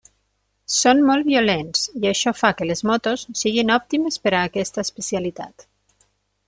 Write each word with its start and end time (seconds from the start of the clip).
Són 0.75 1.03
molt 1.09 1.27
violents 1.27 1.83
i 2.05 2.09
això 2.13 2.33
fa 2.39 2.51
que 2.61 2.69
les 2.71 2.81
motos 2.93 3.27
siguin 3.43 3.73
òptimes 3.79 4.19
per 4.25 4.35
a 4.35 4.43
aquesta 4.51 4.89
especialitat. 4.89 5.71